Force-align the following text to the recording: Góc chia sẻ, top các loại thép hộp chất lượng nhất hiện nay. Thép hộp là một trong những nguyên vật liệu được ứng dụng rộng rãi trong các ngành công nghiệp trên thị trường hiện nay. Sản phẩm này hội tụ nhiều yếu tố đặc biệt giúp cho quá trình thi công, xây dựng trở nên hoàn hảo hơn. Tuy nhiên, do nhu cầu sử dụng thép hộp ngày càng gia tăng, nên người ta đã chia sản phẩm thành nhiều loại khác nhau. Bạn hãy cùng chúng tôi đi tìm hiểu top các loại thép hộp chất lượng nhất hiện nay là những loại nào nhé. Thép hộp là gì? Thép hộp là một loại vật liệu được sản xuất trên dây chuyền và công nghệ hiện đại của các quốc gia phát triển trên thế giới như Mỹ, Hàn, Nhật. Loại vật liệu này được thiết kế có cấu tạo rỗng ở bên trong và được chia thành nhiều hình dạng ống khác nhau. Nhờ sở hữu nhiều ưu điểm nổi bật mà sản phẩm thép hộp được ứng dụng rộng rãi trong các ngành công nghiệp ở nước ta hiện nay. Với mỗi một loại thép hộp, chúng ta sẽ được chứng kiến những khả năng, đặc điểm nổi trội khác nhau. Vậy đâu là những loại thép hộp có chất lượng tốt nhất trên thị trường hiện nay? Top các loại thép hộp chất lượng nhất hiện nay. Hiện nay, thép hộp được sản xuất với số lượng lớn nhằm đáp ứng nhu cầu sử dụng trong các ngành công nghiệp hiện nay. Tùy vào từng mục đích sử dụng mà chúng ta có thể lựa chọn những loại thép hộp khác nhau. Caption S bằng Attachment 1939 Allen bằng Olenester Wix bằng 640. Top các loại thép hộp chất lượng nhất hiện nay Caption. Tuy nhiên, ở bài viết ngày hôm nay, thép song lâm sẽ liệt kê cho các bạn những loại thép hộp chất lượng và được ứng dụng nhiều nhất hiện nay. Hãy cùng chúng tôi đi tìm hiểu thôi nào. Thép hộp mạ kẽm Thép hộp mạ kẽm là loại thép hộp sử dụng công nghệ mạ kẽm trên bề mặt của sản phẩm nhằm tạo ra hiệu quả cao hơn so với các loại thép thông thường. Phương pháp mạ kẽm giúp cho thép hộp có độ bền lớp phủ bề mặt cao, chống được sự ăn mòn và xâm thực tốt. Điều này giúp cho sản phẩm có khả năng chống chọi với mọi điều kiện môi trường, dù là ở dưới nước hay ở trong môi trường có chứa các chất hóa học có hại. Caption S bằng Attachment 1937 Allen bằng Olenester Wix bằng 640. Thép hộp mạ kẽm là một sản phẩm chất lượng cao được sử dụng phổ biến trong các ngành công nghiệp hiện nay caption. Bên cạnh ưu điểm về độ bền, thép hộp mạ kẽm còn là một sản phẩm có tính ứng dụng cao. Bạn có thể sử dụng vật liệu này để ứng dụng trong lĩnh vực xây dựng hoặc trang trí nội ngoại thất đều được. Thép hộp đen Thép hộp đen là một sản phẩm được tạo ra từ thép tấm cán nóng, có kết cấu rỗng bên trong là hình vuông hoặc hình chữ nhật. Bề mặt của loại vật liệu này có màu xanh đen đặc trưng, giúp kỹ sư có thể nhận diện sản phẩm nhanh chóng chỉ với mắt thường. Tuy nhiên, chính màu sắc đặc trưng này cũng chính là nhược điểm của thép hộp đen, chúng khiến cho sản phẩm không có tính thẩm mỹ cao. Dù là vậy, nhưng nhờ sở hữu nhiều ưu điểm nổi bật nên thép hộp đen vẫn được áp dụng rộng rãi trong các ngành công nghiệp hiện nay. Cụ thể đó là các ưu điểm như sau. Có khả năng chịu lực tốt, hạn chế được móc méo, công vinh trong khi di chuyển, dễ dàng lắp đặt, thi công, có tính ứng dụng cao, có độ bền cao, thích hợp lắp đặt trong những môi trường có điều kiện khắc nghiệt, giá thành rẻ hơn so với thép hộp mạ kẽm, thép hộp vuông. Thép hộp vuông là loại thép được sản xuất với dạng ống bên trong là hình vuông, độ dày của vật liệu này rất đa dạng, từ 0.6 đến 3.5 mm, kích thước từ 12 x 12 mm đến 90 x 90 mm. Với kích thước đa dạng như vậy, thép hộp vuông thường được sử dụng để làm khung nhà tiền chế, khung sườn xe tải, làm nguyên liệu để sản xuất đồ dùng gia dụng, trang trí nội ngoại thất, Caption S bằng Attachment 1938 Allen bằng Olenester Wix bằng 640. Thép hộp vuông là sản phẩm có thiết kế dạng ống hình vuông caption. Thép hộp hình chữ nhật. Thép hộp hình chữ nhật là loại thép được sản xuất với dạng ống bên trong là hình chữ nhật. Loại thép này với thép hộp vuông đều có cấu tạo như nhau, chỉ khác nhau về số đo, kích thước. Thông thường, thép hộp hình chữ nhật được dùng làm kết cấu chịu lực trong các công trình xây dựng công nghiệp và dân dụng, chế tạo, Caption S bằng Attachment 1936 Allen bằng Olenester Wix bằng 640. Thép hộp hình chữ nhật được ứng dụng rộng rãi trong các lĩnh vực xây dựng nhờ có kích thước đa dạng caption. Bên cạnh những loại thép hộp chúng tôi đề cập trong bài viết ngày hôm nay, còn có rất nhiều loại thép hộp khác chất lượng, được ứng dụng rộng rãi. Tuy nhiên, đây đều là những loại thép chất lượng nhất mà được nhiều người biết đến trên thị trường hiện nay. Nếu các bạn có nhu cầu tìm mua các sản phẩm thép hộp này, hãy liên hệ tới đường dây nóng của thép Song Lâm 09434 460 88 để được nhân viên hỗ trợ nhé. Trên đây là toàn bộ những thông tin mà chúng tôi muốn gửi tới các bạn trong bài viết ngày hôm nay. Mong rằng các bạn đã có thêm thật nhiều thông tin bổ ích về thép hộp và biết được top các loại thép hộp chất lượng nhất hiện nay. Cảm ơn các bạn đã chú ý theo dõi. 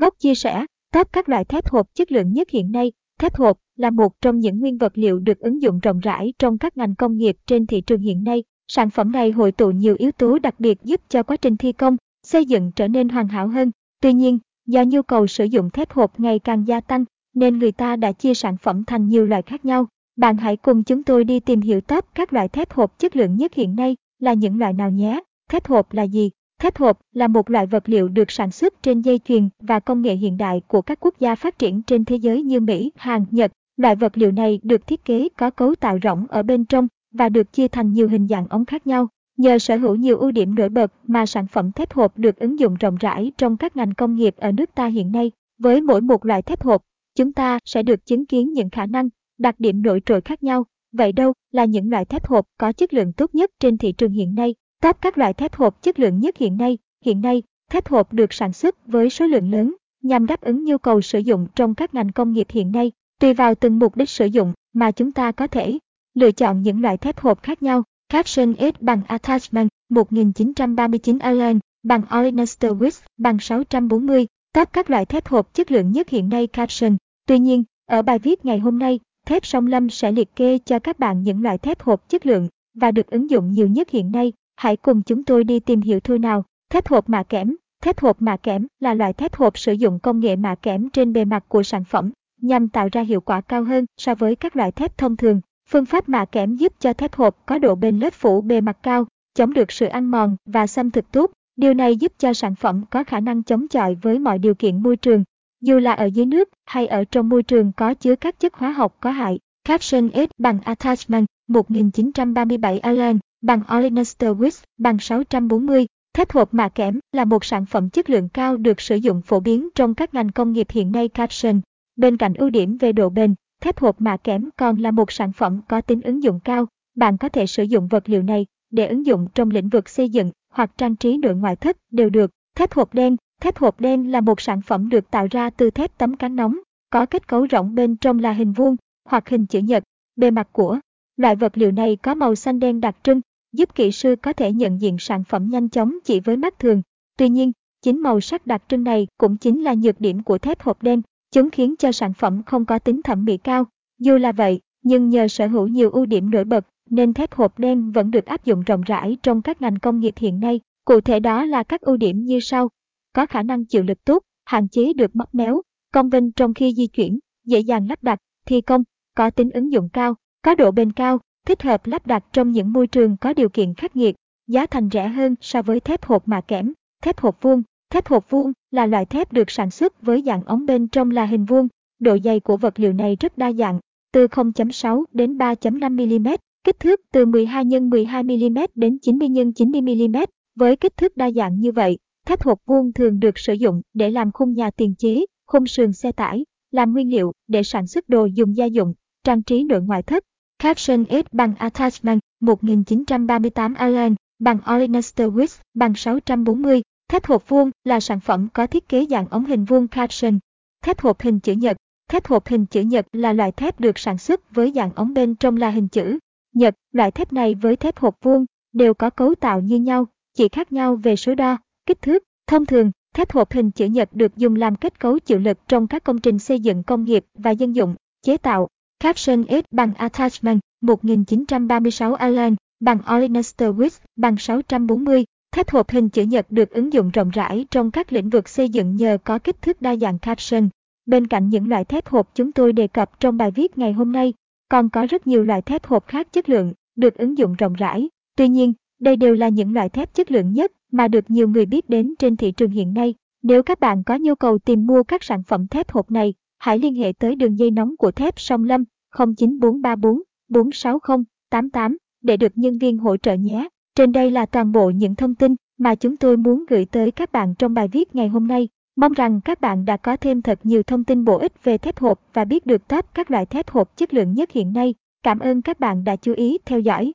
Góc 0.00 0.14
chia 0.18 0.34
sẻ, 0.34 0.64
top 0.92 1.12
các 1.12 1.28
loại 1.28 1.44
thép 1.44 1.68
hộp 1.68 1.94
chất 1.94 2.12
lượng 2.12 2.32
nhất 2.32 2.50
hiện 2.50 2.72
nay. 2.72 2.92
Thép 3.18 3.36
hộp 3.36 3.58
là 3.76 3.90
một 3.90 4.12
trong 4.20 4.38
những 4.38 4.60
nguyên 4.60 4.78
vật 4.78 4.92
liệu 4.94 5.18
được 5.18 5.38
ứng 5.38 5.62
dụng 5.62 5.78
rộng 5.78 6.00
rãi 6.00 6.32
trong 6.38 6.58
các 6.58 6.76
ngành 6.76 6.94
công 6.94 7.16
nghiệp 7.16 7.36
trên 7.46 7.66
thị 7.66 7.80
trường 7.80 8.00
hiện 8.00 8.24
nay. 8.24 8.44
Sản 8.68 8.90
phẩm 8.90 9.12
này 9.12 9.30
hội 9.30 9.52
tụ 9.52 9.70
nhiều 9.70 9.96
yếu 9.98 10.12
tố 10.12 10.38
đặc 10.38 10.60
biệt 10.60 10.82
giúp 10.82 11.00
cho 11.08 11.22
quá 11.22 11.36
trình 11.36 11.56
thi 11.56 11.72
công, 11.72 11.96
xây 12.26 12.44
dựng 12.44 12.70
trở 12.76 12.88
nên 12.88 13.08
hoàn 13.08 13.28
hảo 13.28 13.48
hơn. 13.48 13.70
Tuy 14.02 14.12
nhiên, 14.12 14.38
do 14.66 14.82
nhu 14.82 15.02
cầu 15.02 15.26
sử 15.26 15.44
dụng 15.44 15.70
thép 15.70 15.90
hộp 15.90 16.20
ngày 16.20 16.38
càng 16.38 16.66
gia 16.66 16.80
tăng, 16.80 17.04
nên 17.34 17.58
người 17.58 17.72
ta 17.72 17.96
đã 17.96 18.12
chia 18.12 18.34
sản 18.34 18.56
phẩm 18.56 18.84
thành 18.84 19.08
nhiều 19.08 19.26
loại 19.26 19.42
khác 19.42 19.64
nhau. 19.64 19.86
Bạn 20.16 20.36
hãy 20.36 20.56
cùng 20.56 20.84
chúng 20.84 21.02
tôi 21.02 21.24
đi 21.24 21.40
tìm 21.40 21.60
hiểu 21.60 21.80
top 21.80 22.04
các 22.14 22.32
loại 22.32 22.48
thép 22.48 22.72
hộp 22.72 22.98
chất 22.98 23.16
lượng 23.16 23.36
nhất 23.36 23.54
hiện 23.54 23.76
nay 23.76 23.96
là 24.18 24.32
những 24.32 24.58
loại 24.58 24.72
nào 24.72 24.90
nhé. 24.90 25.20
Thép 25.50 25.66
hộp 25.66 25.92
là 25.92 26.02
gì? 26.02 26.30
Thép 26.60 26.76
hộp 26.76 27.00
là 27.12 27.28
một 27.28 27.50
loại 27.50 27.66
vật 27.66 27.88
liệu 27.88 28.08
được 28.08 28.30
sản 28.30 28.50
xuất 28.50 28.82
trên 28.82 29.00
dây 29.00 29.20
chuyền 29.24 29.48
và 29.60 29.80
công 29.80 30.02
nghệ 30.02 30.14
hiện 30.14 30.36
đại 30.36 30.60
của 30.66 30.82
các 30.82 30.98
quốc 31.00 31.14
gia 31.20 31.34
phát 31.34 31.58
triển 31.58 31.82
trên 31.82 32.04
thế 32.04 32.16
giới 32.16 32.42
như 32.42 32.60
Mỹ, 32.60 32.92
Hàn, 32.96 33.24
Nhật. 33.30 33.52
Loại 33.76 33.96
vật 33.96 34.18
liệu 34.18 34.32
này 34.32 34.60
được 34.62 34.86
thiết 34.86 35.04
kế 35.04 35.28
có 35.36 35.50
cấu 35.50 35.74
tạo 35.74 35.98
rỗng 36.02 36.26
ở 36.28 36.42
bên 36.42 36.64
trong 36.64 36.88
và 37.14 37.28
được 37.28 37.52
chia 37.52 37.68
thành 37.68 37.92
nhiều 37.92 38.08
hình 38.08 38.28
dạng 38.28 38.46
ống 38.48 38.64
khác 38.64 38.86
nhau. 38.86 39.08
Nhờ 39.36 39.58
sở 39.58 39.76
hữu 39.76 39.94
nhiều 39.94 40.18
ưu 40.18 40.30
điểm 40.30 40.54
nổi 40.54 40.68
bật 40.68 40.92
mà 41.06 41.26
sản 41.26 41.46
phẩm 41.46 41.72
thép 41.72 41.92
hộp 41.92 42.18
được 42.18 42.36
ứng 42.36 42.58
dụng 42.58 42.74
rộng 42.74 42.96
rãi 43.00 43.32
trong 43.38 43.56
các 43.56 43.76
ngành 43.76 43.94
công 43.94 44.14
nghiệp 44.14 44.34
ở 44.36 44.52
nước 44.52 44.74
ta 44.74 44.86
hiện 44.86 45.12
nay. 45.12 45.30
Với 45.58 45.80
mỗi 45.80 46.00
một 46.00 46.26
loại 46.26 46.42
thép 46.42 46.62
hộp, 46.62 46.82
chúng 47.16 47.32
ta 47.32 47.58
sẽ 47.64 47.82
được 47.82 48.06
chứng 48.06 48.26
kiến 48.26 48.52
những 48.52 48.70
khả 48.70 48.86
năng, 48.86 49.08
đặc 49.38 49.54
điểm 49.58 49.82
nổi 49.82 50.00
trội 50.06 50.20
khác 50.20 50.42
nhau. 50.42 50.64
Vậy 50.92 51.12
đâu 51.12 51.32
là 51.52 51.64
những 51.64 51.90
loại 51.90 52.04
thép 52.04 52.26
hộp 52.26 52.46
có 52.58 52.72
chất 52.72 52.94
lượng 52.94 53.12
tốt 53.12 53.34
nhất 53.34 53.50
trên 53.60 53.78
thị 53.78 53.92
trường 53.92 54.12
hiện 54.12 54.34
nay? 54.34 54.54
Top 54.80 54.96
các 55.00 55.18
loại 55.18 55.34
thép 55.34 55.54
hộp 55.54 55.82
chất 55.82 55.98
lượng 55.98 56.20
nhất 56.20 56.36
hiện 56.36 56.56
nay. 56.56 56.78
Hiện 57.04 57.20
nay, 57.20 57.42
thép 57.70 57.88
hộp 57.88 58.12
được 58.12 58.32
sản 58.32 58.52
xuất 58.52 58.86
với 58.86 59.10
số 59.10 59.26
lượng 59.26 59.50
lớn 59.50 59.74
nhằm 60.02 60.26
đáp 60.26 60.40
ứng 60.40 60.64
nhu 60.64 60.78
cầu 60.78 61.00
sử 61.00 61.18
dụng 61.18 61.46
trong 61.54 61.74
các 61.74 61.94
ngành 61.94 62.12
công 62.12 62.32
nghiệp 62.32 62.46
hiện 62.50 62.72
nay. 62.72 62.92
Tùy 63.20 63.34
vào 63.34 63.54
từng 63.54 63.78
mục 63.78 63.96
đích 63.96 64.10
sử 64.10 64.26
dụng 64.26 64.52
mà 64.72 64.90
chúng 64.90 65.12
ta 65.12 65.32
có 65.32 65.46
thể 65.46 65.78
lựa 66.14 66.32
chọn 66.32 66.62
những 66.62 66.82
loại 66.82 66.96
thép 66.96 67.20
hộp 67.20 67.42
khác 67.42 67.62
nhau. 67.62 67.82
Caption 68.08 68.54
S 68.54 68.80
bằng 68.80 69.02
Attachment 69.06 69.68
1939 69.88 71.18
Allen 71.18 71.58
bằng 71.82 72.02
Olenester 72.18 72.72
Wix 72.72 73.00
bằng 73.18 73.38
640. 73.38 74.26
Top 74.54 74.72
các 74.72 74.90
loại 74.90 75.06
thép 75.06 75.26
hộp 75.26 75.54
chất 75.54 75.70
lượng 75.70 75.92
nhất 75.92 76.08
hiện 76.08 76.28
nay 76.28 76.46
Caption. 76.46 76.96
Tuy 77.26 77.38
nhiên, 77.38 77.64
ở 77.86 78.02
bài 78.02 78.18
viết 78.18 78.44
ngày 78.44 78.58
hôm 78.58 78.78
nay, 78.78 79.00
thép 79.26 79.46
song 79.46 79.66
lâm 79.66 79.90
sẽ 79.90 80.12
liệt 80.12 80.36
kê 80.36 80.58
cho 80.58 80.78
các 80.78 80.98
bạn 80.98 81.22
những 81.22 81.42
loại 81.42 81.58
thép 81.58 81.82
hộp 81.82 82.08
chất 82.08 82.26
lượng 82.26 82.48
và 82.74 82.90
được 82.90 83.06
ứng 83.06 83.30
dụng 83.30 83.52
nhiều 83.52 83.66
nhất 83.66 83.90
hiện 83.90 84.12
nay. 84.12 84.32
Hãy 84.60 84.76
cùng 84.76 85.02
chúng 85.02 85.24
tôi 85.24 85.44
đi 85.44 85.60
tìm 85.60 85.80
hiểu 85.80 86.00
thôi 86.00 86.18
nào. 86.18 86.44
Thép 86.70 86.88
hộp 86.88 87.08
mạ 87.08 87.22
kẽm 87.22 87.56
Thép 87.82 88.00
hộp 88.00 88.22
mạ 88.22 88.36
kẽm 88.36 88.66
là 88.80 88.94
loại 88.94 89.12
thép 89.12 89.36
hộp 89.36 89.58
sử 89.58 89.72
dụng 89.72 89.98
công 89.98 90.20
nghệ 90.20 90.36
mạ 90.36 90.54
kẽm 90.54 90.90
trên 90.90 91.12
bề 91.12 91.24
mặt 91.24 91.44
của 91.48 91.62
sản 91.62 91.84
phẩm 91.84 92.10
nhằm 92.40 92.68
tạo 92.68 92.88
ra 92.92 93.00
hiệu 93.00 93.20
quả 93.20 93.40
cao 93.40 93.64
hơn 93.64 93.86
so 93.96 94.14
với 94.14 94.36
các 94.36 94.56
loại 94.56 94.72
thép 94.72 94.98
thông 94.98 95.16
thường. 95.16 95.40
Phương 95.68 95.86
pháp 95.86 96.08
mạ 96.08 96.24
kẽm 96.24 96.56
giúp 96.56 96.72
cho 96.80 96.92
thép 96.92 97.14
hộp 97.14 97.46
có 97.46 97.58
độ 97.58 97.74
bền 97.74 97.98
lớp 97.98 98.12
phủ 98.12 98.40
bề 98.40 98.60
mặt 98.60 98.78
cao, 98.82 99.06
chống 99.34 99.52
được 99.52 99.72
sự 99.72 99.86
ăn 99.86 100.10
mòn 100.10 100.36
và 100.46 100.66
xâm 100.66 100.90
thực 100.90 101.12
tốt. 101.12 101.30
Điều 101.56 101.74
này 101.74 101.96
giúp 101.96 102.12
cho 102.18 102.32
sản 102.32 102.54
phẩm 102.54 102.84
có 102.90 103.04
khả 103.04 103.20
năng 103.20 103.42
chống 103.42 103.68
chọi 103.68 103.94
với 103.94 104.18
mọi 104.18 104.38
điều 104.38 104.54
kiện 104.54 104.82
môi 104.82 104.96
trường, 104.96 105.24
dù 105.60 105.78
là 105.78 105.92
ở 105.92 106.04
dưới 106.04 106.26
nước 106.26 106.48
hay 106.66 106.86
ở 106.86 107.04
trong 107.04 107.28
môi 107.28 107.42
trường 107.42 107.72
có 107.72 107.94
chứa 107.94 108.16
các 108.16 108.40
chất 108.40 108.54
hóa 108.54 108.70
học 108.70 108.96
có 109.00 109.10
hại. 109.10 109.38
Caption 109.64 110.10
S 110.14 110.30
bằng 110.38 110.58
Attachment 110.64 111.26
1937 111.48 112.78
Allen 112.78 113.18
bằng 113.40 113.60
Olenester 113.76 114.36
Wix 114.36 114.64
bằng 114.78 114.98
640. 114.98 115.86
Thép 116.14 116.32
hộp 116.32 116.54
mạ 116.54 116.68
kẽm 116.68 116.98
là 117.12 117.24
một 117.24 117.44
sản 117.44 117.66
phẩm 117.66 117.90
chất 117.90 118.10
lượng 118.10 118.28
cao 118.28 118.56
được 118.56 118.80
sử 118.80 118.96
dụng 118.96 119.22
phổ 119.22 119.40
biến 119.40 119.68
trong 119.74 119.94
các 119.94 120.14
ngành 120.14 120.28
công 120.28 120.52
nghiệp 120.52 120.66
hiện 120.70 120.92
nay 120.92 121.08
caption. 121.08 121.60
Bên 121.96 122.16
cạnh 122.16 122.34
ưu 122.34 122.50
điểm 122.50 122.76
về 122.76 122.92
độ 122.92 123.08
bền, 123.08 123.34
thép 123.62 123.78
hộp 123.78 124.00
mạ 124.00 124.16
kẽm 124.16 124.48
còn 124.56 124.78
là 124.78 124.90
một 124.90 125.12
sản 125.12 125.32
phẩm 125.32 125.60
có 125.68 125.80
tính 125.80 126.00
ứng 126.00 126.22
dụng 126.22 126.40
cao. 126.40 126.66
Bạn 126.96 127.18
có 127.18 127.28
thể 127.28 127.46
sử 127.46 127.62
dụng 127.62 127.88
vật 127.88 128.08
liệu 128.08 128.22
này 128.22 128.46
để 128.70 128.86
ứng 128.86 129.06
dụng 129.06 129.26
trong 129.34 129.50
lĩnh 129.50 129.68
vực 129.68 129.88
xây 129.88 130.08
dựng 130.08 130.30
hoặc 130.52 130.70
trang 130.78 130.96
trí 130.96 131.16
nội 131.16 131.34
ngoại 131.34 131.56
thất 131.56 131.76
đều 131.90 132.10
được. 132.10 132.30
Thép 132.56 132.72
hộp 132.72 132.94
đen 132.94 133.16
Thép 133.40 133.56
hộp 133.56 133.80
đen 133.80 134.10
là 134.10 134.20
một 134.20 134.40
sản 134.40 134.60
phẩm 134.62 134.88
được 134.88 135.10
tạo 135.10 135.26
ra 135.30 135.50
từ 135.50 135.70
thép 135.70 135.98
tấm 135.98 136.16
cán 136.16 136.36
nóng, 136.36 136.58
có 136.90 137.06
kết 137.06 137.28
cấu 137.28 137.46
rỗng 137.48 137.74
bên 137.74 137.96
trong 137.96 138.18
là 138.18 138.32
hình 138.32 138.52
vuông 138.52 138.76
hoặc 139.04 139.28
hình 139.28 139.46
chữ 139.46 139.58
nhật. 139.58 139.82
Bề 140.16 140.30
mặt 140.30 140.48
của 140.52 140.78
loại 141.16 141.36
vật 141.36 141.58
liệu 141.58 141.72
này 141.72 141.96
có 141.96 142.14
màu 142.14 142.34
xanh 142.34 142.60
đen 142.60 142.80
đặc 142.80 142.96
trưng, 143.02 143.20
giúp 143.52 143.74
kỹ 143.74 143.92
sư 143.92 144.16
có 144.22 144.32
thể 144.32 144.52
nhận 144.52 144.80
diện 144.80 144.96
sản 144.98 145.24
phẩm 145.24 145.48
nhanh 145.50 145.68
chóng 145.68 145.98
chỉ 146.04 146.20
với 146.20 146.36
mắt 146.36 146.58
thường. 146.58 146.82
Tuy 147.16 147.28
nhiên, 147.28 147.52
chính 147.82 148.02
màu 148.02 148.20
sắc 148.20 148.46
đặc 148.46 148.62
trưng 148.68 148.84
này 148.84 149.06
cũng 149.18 149.36
chính 149.36 149.62
là 149.62 149.74
nhược 149.74 150.00
điểm 150.00 150.22
của 150.22 150.38
thép 150.38 150.62
hộp 150.62 150.82
đen, 150.82 151.02
chúng 151.32 151.50
khiến 151.50 151.74
cho 151.78 151.92
sản 151.92 152.12
phẩm 152.14 152.42
không 152.46 152.64
có 152.64 152.78
tính 152.78 153.02
thẩm 153.02 153.24
mỹ 153.24 153.36
cao. 153.36 153.64
Dù 153.98 154.16
là 154.16 154.32
vậy, 154.32 154.60
nhưng 154.82 155.08
nhờ 155.08 155.28
sở 155.28 155.46
hữu 155.46 155.66
nhiều 155.66 155.90
ưu 155.90 156.06
điểm 156.06 156.30
nổi 156.30 156.44
bật 156.44 156.66
nên 156.90 157.14
thép 157.14 157.34
hộp 157.34 157.58
đen 157.58 157.92
vẫn 157.92 158.10
được 158.10 158.24
áp 158.24 158.44
dụng 158.44 158.62
rộng 158.62 158.80
rãi 158.80 159.16
trong 159.22 159.42
các 159.42 159.62
ngành 159.62 159.78
công 159.78 160.00
nghiệp 160.00 160.14
hiện 160.16 160.40
nay. 160.40 160.60
Cụ 160.84 161.00
thể 161.00 161.20
đó 161.20 161.44
là 161.44 161.62
các 161.62 161.80
ưu 161.80 161.96
điểm 161.96 162.24
như 162.24 162.40
sau. 162.40 162.68
Có 163.12 163.26
khả 163.26 163.42
năng 163.42 163.64
chịu 163.64 163.82
lực 163.82 164.04
tốt, 164.04 164.22
hạn 164.44 164.68
chế 164.68 164.92
được 164.92 165.16
móc 165.16 165.34
méo, 165.34 165.62
công 165.92 166.10
vinh 166.10 166.32
trong 166.32 166.54
khi 166.54 166.74
di 166.74 166.86
chuyển, 166.86 167.18
dễ 167.44 167.60
dàng 167.60 167.88
lắp 167.88 168.02
đặt, 168.02 168.18
thi 168.46 168.60
công, 168.60 168.82
có 169.14 169.30
tính 169.30 169.50
ứng 169.50 169.72
dụng 169.72 169.88
cao, 169.92 170.14
có 170.42 170.54
độ 170.54 170.70
bền 170.70 170.92
cao, 170.92 171.18
thích 171.50 171.62
hợp 171.62 171.86
lắp 171.86 172.06
đặt 172.06 172.24
trong 172.32 172.52
những 172.52 172.72
môi 172.72 172.86
trường 172.86 173.16
có 173.16 173.32
điều 173.32 173.48
kiện 173.48 173.74
khắc 173.74 173.96
nghiệt, 173.96 174.16
giá 174.46 174.66
thành 174.66 174.88
rẻ 174.92 175.08
hơn 175.08 175.34
so 175.40 175.62
với 175.62 175.80
thép 175.80 176.04
hộp 176.04 176.28
mạ 176.28 176.40
kẽm, 176.40 176.72
thép 177.02 177.18
hộp 177.18 177.42
vuông. 177.42 177.62
Thép 177.92 178.06
hộp 178.06 178.30
vuông 178.30 178.52
là 178.70 178.86
loại 178.86 179.04
thép 179.04 179.32
được 179.32 179.50
sản 179.50 179.70
xuất 179.70 180.02
với 180.02 180.22
dạng 180.26 180.44
ống 180.44 180.66
bên 180.66 180.88
trong 180.88 181.10
là 181.10 181.26
hình 181.26 181.44
vuông, 181.44 181.68
độ 182.00 182.18
dày 182.24 182.40
của 182.40 182.56
vật 182.56 182.80
liệu 182.80 182.92
này 182.92 183.16
rất 183.20 183.38
đa 183.38 183.52
dạng, 183.52 183.80
từ 184.12 184.26
0.6 184.26 185.04
đến 185.12 185.38
3.5 185.38 186.18
mm, 186.20 186.28
kích 186.64 186.80
thước 186.80 187.00
từ 187.12 187.26
12 187.26 187.64
x 187.64 187.82
12 187.82 188.22
mm 188.22 188.58
đến 188.74 188.98
90 188.98 189.28
x 189.34 189.56
90 189.56 189.80
mm. 189.80 190.16
Với 190.54 190.76
kích 190.76 190.96
thước 190.96 191.16
đa 191.16 191.30
dạng 191.30 191.60
như 191.60 191.72
vậy, 191.72 191.98
thép 192.26 192.42
hộp 192.42 192.58
vuông 192.66 192.92
thường 192.92 193.20
được 193.20 193.38
sử 193.38 193.52
dụng 193.52 193.82
để 193.94 194.10
làm 194.10 194.32
khung 194.32 194.52
nhà 194.52 194.70
tiền 194.70 194.94
chế, 194.98 195.24
khung 195.46 195.66
sườn 195.66 195.92
xe 195.92 196.12
tải, 196.12 196.44
làm 196.70 196.92
nguyên 196.92 197.10
liệu 197.10 197.32
để 197.48 197.62
sản 197.62 197.86
xuất 197.86 198.08
đồ 198.08 198.24
dùng 198.24 198.56
gia 198.56 198.64
dụng, 198.64 198.94
trang 199.24 199.42
trí 199.42 199.64
nội 199.64 199.80
ngoại 199.80 200.02
thất, 200.02 200.24
Caption 200.60 201.04
S 201.10 201.26
bằng 201.32 201.54
Attachment 201.54 202.20
1938 202.40 203.74
Allen 203.74 204.14
bằng 204.38 204.58
Olenester 204.74 205.28
Wix 205.28 205.60
bằng 205.74 205.94
640. 205.94 206.82
Thép 207.08 207.26
hộp 207.26 207.48
vuông 207.48 207.70
là 207.84 208.00
sản 208.00 208.20
phẩm 208.20 208.48
có 208.52 208.66
thiết 208.66 208.88
kế 208.88 209.06
dạng 209.10 209.26
ống 209.28 209.44
hình 209.44 209.64
vuông 209.64 209.88
caption. 209.88 210.38
Thép 210.82 211.00
hộp 211.00 211.20
hình 211.20 211.40
chữ 211.40 211.52
nhật. 211.52 211.76
Thép 212.08 212.26
hộp 212.26 212.46
hình 212.46 212.66
chữ 212.66 212.80
nhật 212.80 213.06
là 213.12 213.32
loại 213.32 213.52
thép 213.52 213.80
được 213.80 213.98
sản 213.98 214.18
xuất 214.18 214.54
với 214.54 214.72
dạng 214.74 214.92
ống 214.94 215.14
bên 215.14 215.34
trong 215.34 215.56
là 215.56 215.70
hình 215.70 215.88
chữ 215.88 216.18
nhật. 216.54 216.74
Loại 216.92 217.10
thép 217.10 217.32
này 217.32 217.54
với 217.54 217.76
thép 217.76 217.98
hộp 217.98 218.16
vuông 218.22 218.46
đều 218.72 218.94
có 218.94 219.10
cấu 219.10 219.34
tạo 219.34 219.60
như 219.60 219.76
nhau, 219.76 220.06
chỉ 220.34 220.48
khác 220.48 220.72
nhau 220.72 220.96
về 220.96 221.16
số 221.16 221.34
đo, 221.34 221.58
kích 221.86 222.02
thước. 222.02 222.22
Thông 222.46 222.66
thường, 222.66 222.90
thép 223.14 223.32
hộp 223.32 223.52
hình 223.52 223.70
chữ 223.70 223.86
nhật 223.86 224.08
được 224.12 224.36
dùng 224.36 224.56
làm 224.56 224.76
kết 224.76 225.00
cấu 225.00 225.18
chịu 225.18 225.38
lực 225.38 225.58
trong 225.68 225.86
các 225.86 226.04
công 226.04 226.20
trình 226.20 226.38
xây 226.38 226.60
dựng 226.60 226.82
công 226.82 227.04
nghiệp 227.04 227.24
và 227.34 227.50
dân 227.50 227.74
dụng, 227.74 227.94
chế 228.22 228.36
tạo, 228.36 228.68
Caption 229.00 229.44
S 229.48 229.64
bằng 229.70 229.94
Attachment 229.94 230.60
1936 230.80 232.14
Allen 232.14 232.56
bằng 232.80 232.98
Olenester 233.14 233.74
Wix 233.74 234.00
bằng 234.16 234.36
640. 234.36 235.24
Thép 235.52 235.70
hộp 235.70 235.90
hình 235.90 236.08
chữ 236.08 236.22
nhật 236.22 236.46
được 236.50 236.70
ứng 236.70 236.92
dụng 236.92 237.10
rộng 237.10 237.30
rãi 237.30 237.66
trong 237.70 237.90
các 237.90 238.12
lĩnh 238.12 238.30
vực 238.30 238.48
xây 238.48 238.68
dựng 238.68 238.96
nhờ 238.96 239.18
có 239.24 239.38
kích 239.38 239.62
thước 239.62 239.82
đa 239.82 239.96
dạng 239.96 240.18
caption. 240.18 240.68
Bên 241.06 241.26
cạnh 241.26 241.48
những 241.48 241.68
loại 241.68 241.84
thép 241.84 242.06
hộp 242.06 242.30
chúng 242.34 242.52
tôi 242.52 242.72
đề 242.72 242.86
cập 242.86 243.20
trong 243.20 243.36
bài 243.36 243.50
viết 243.50 243.78
ngày 243.78 243.92
hôm 243.92 244.12
nay, 244.12 244.34
còn 244.68 244.90
có 244.90 245.06
rất 245.06 245.26
nhiều 245.26 245.44
loại 245.44 245.62
thép 245.62 245.86
hộp 245.86 246.06
khác 246.06 246.32
chất 246.32 246.48
lượng, 246.48 246.72
được 246.96 247.14
ứng 247.14 247.38
dụng 247.38 247.54
rộng 247.54 247.72
rãi. 247.72 248.08
Tuy 248.36 248.48
nhiên, 248.48 248.72
đây 249.00 249.16
đều 249.16 249.34
là 249.34 249.48
những 249.48 249.74
loại 249.74 249.88
thép 249.88 250.14
chất 250.14 250.30
lượng 250.30 250.52
nhất 250.52 250.72
mà 250.92 251.08
được 251.08 251.30
nhiều 251.30 251.48
người 251.48 251.66
biết 251.66 251.88
đến 251.88 252.14
trên 252.18 252.36
thị 252.36 252.52
trường 252.52 252.70
hiện 252.70 252.94
nay. 252.94 253.14
Nếu 253.42 253.62
các 253.62 253.80
bạn 253.80 254.04
có 254.04 254.16
nhu 254.16 254.34
cầu 254.34 254.58
tìm 254.58 254.86
mua 254.86 255.02
các 255.02 255.24
sản 255.24 255.42
phẩm 255.42 255.66
thép 255.66 255.90
hộp 255.90 256.10
này, 256.10 256.34
hãy 256.60 256.78
liên 256.78 256.94
hệ 256.94 257.12
tới 257.18 257.36
đường 257.36 257.58
dây 257.58 257.70
nóng 257.70 257.96
của 257.96 258.10
thép 258.10 258.40
Song 258.40 258.64
Lâm 258.64 258.84
09434 259.18 260.22
460 260.48 261.16
88 261.50 261.96
để 262.22 262.36
được 262.36 262.52
nhân 262.54 262.78
viên 262.78 262.98
hỗ 262.98 263.16
trợ 263.16 263.34
nhé. 263.34 263.68
Trên 263.94 264.12
đây 264.12 264.30
là 264.30 264.46
toàn 264.46 264.72
bộ 264.72 264.90
những 264.90 265.14
thông 265.14 265.34
tin 265.34 265.54
mà 265.78 265.94
chúng 265.94 266.16
tôi 266.16 266.36
muốn 266.36 266.64
gửi 266.68 266.84
tới 266.84 267.10
các 267.10 267.32
bạn 267.32 267.54
trong 267.54 267.74
bài 267.74 267.88
viết 267.88 268.14
ngày 268.14 268.28
hôm 268.28 268.46
nay. 268.46 268.68
Mong 268.96 269.12
rằng 269.12 269.40
các 269.40 269.60
bạn 269.60 269.84
đã 269.84 269.96
có 269.96 270.16
thêm 270.16 270.42
thật 270.42 270.58
nhiều 270.62 270.82
thông 270.82 271.04
tin 271.04 271.24
bổ 271.24 271.38
ích 271.38 271.64
về 271.64 271.78
thép 271.78 271.98
hộp 271.98 272.20
và 272.32 272.44
biết 272.44 272.66
được 272.66 272.88
top 272.88 273.06
các 273.14 273.30
loại 273.30 273.46
thép 273.46 273.70
hộp 273.70 273.96
chất 273.96 274.14
lượng 274.14 274.34
nhất 274.34 274.50
hiện 274.50 274.72
nay. 274.72 274.94
Cảm 275.22 275.38
ơn 275.38 275.62
các 275.62 275.80
bạn 275.80 276.04
đã 276.04 276.16
chú 276.16 276.32
ý 276.32 276.58
theo 276.64 276.80
dõi. 276.80 277.12